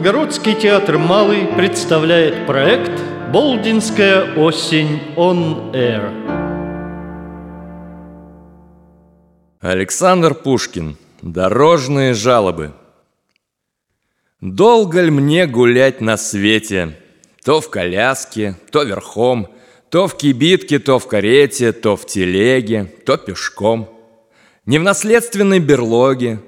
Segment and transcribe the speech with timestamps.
[0.00, 2.90] Новгородский театр «Малый» представляет проект
[3.34, 6.10] «Болдинская осень on Air».
[9.60, 10.96] Александр Пушкин.
[11.20, 12.72] Дорожные жалобы.
[14.40, 16.96] Долго ли мне гулять на свете?
[17.44, 19.48] То в коляске, то верхом,
[19.90, 23.90] то в кибитке, то в карете, то в телеге, то пешком.
[24.64, 26.40] Не в наследственной берлоге,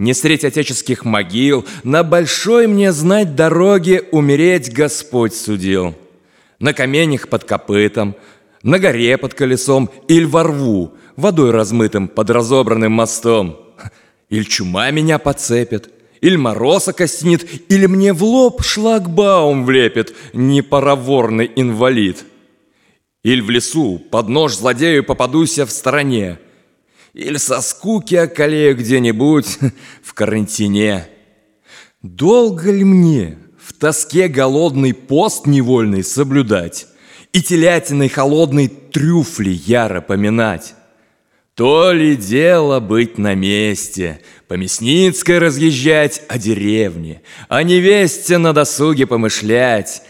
[0.00, 5.94] не средь отеческих могил, На большой мне знать дороге умереть Господь судил.
[6.58, 8.16] На каменях под копытом,
[8.62, 13.58] на горе под колесом Иль во рву, водой размытым под разобранным мостом.
[14.30, 15.90] Иль чума меня подцепит,
[16.22, 22.24] Иль мороз окостенит, Или мне в лоб шлагбаум влепит Непароворный инвалид.
[23.22, 26.38] Иль в лесу под нож злодею попадуся в стороне—
[27.12, 29.58] или со скуки околею где-нибудь
[30.02, 31.08] в карантине.
[32.02, 36.86] Долго ли мне в тоске голодный пост невольный соблюдать
[37.32, 40.74] И телятиной холодной трюфли яро поминать?
[41.54, 49.06] То ли дело быть на месте, по Мясницкой разъезжать о деревне, О невесте на досуге
[49.06, 50.02] помышлять,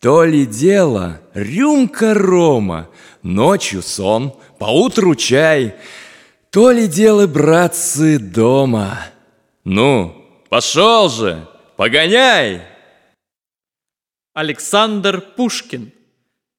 [0.00, 2.90] То ли дело рюмка рома,
[3.22, 5.74] ночью сон, поутру чай—
[6.50, 8.98] то ли дело, братцы, дома.
[9.64, 12.62] Ну, пошел же, погоняй!
[14.32, 15.92] Александр Пушкин.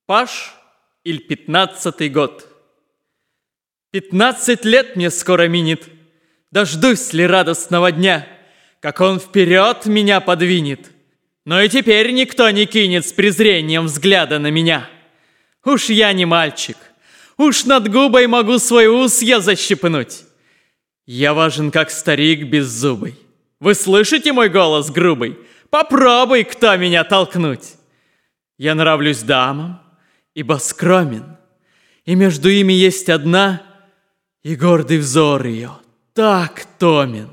[0.05, 0.53] Паш
[1.03, 2.47] или пятнадцатый год.
[3.91, 5.89] Пятнадцать лет мне скоро минет.
[6.51, 8.27] Дождусь ли радостного дня,
[8.81, 10.91] как он вперед меня подвинет.
[11.45, 14.89] Но и теперь никто не кинет с презрением взгляда на меня.
[15.63, 16.77] Уж я не мальчик,
[17.37, 20.23] Уж над губой могу свой ус я защипнуть.
[21.05, 23.15] Я важен, как старик беззубый.
[23.59, 25.37] Вы слышите мой голос грубый?
[25.69, 27.75] Попробуй, кто меня толкнуть.
[28.57, 29.81] Я нравлюсь дамам,
[30.35, 31.37] ибо скромен,
[32.05, 33.61] И между ими есть одна,
[34.43, 35.71] И гордый взор ее
[36.13, 37.29] так томен,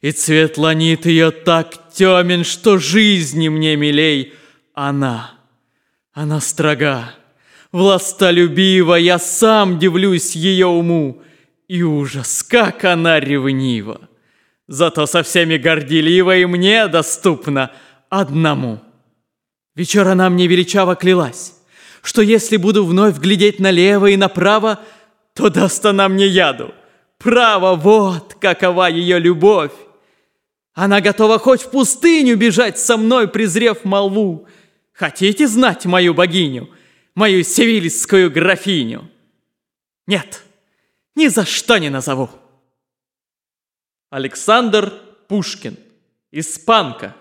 [0.00, 4.34] И цвет ланит ее так темен, Что жизни мне милей
[4.74, 5.34] она.
[6.12, 7.14] Она строга,
[7.72, 11.22] властолюбива, я сам дивлюсь ее уму.
[11.68, 14.00] И ужас, как она ревнива!
[14.68, 17.72] Зато со всеми горделива и мне доступна
[18.08, 18.80] одному.
[19.74, 21.54] Вечер она мне величаво клялась,
[22.02, 24.80] что если буду вновь глядеть налево и направо,
[25.34, 26.72] то даст она мне яду.
[27.18, 29.72] Право, вот какова ее любовь.
[30.74, 34.46] Она готова хоть в пустыню бежать со мной, презрев молву.
[34.92, 36.68] Хотите знать мою богиню—
[37.14, 39.10] мою севильскую графиню.
[40.06, 40.42] Нет,
[41.14, 42.30] ни за что не назову.
[44.10, 44.92] Александр
[45.28, 45.76] Пушкин.
[46.30, 47.14] Испанка.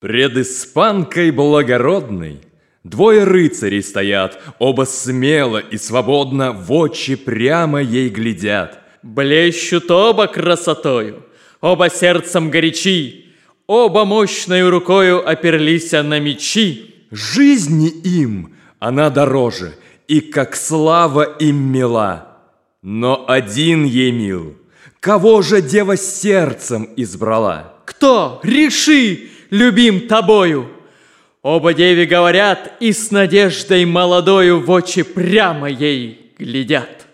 [0.00, 2.42] Пред испанкой благородной
[2.84, 8.80] Двое рыцарей стоят, оба смело и свободно В очи прямо ей глядят.
[9.02, 11.26] Блещут оба красотою,
[11.60, 13.26] оба сердцем горячи,
[13.66, 16.94] Оба мощной рукою оперлись на мечи.
[17.10, 18.54] Жизни им
[18.86, 19.74] она дороже,
[20.06, 22.38] и как слава им мила.
[22.82, 24.56] Но один ей мил,
[25.00, 27.74] кого же дева сердцем избрала?
[27.84, 28.38] Кто?
[28.44, 30.68] Реши, любим тобою!
[31.42, 37.05] Оба деви говорят и с надеждой молодою в очи прямо ей глядят.